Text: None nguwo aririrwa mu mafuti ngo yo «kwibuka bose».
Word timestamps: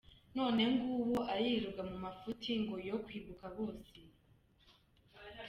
None 0.37 0.61
nguwo 0.73 1.17
aririrwa 1.33 1.81
mu 1.89 1.97
mafuti 2.05 2.49
ngo 2.61 2.75
yo 2.89 2.95
«kwibuka 3.05 3.45
bose». 3.57 3.97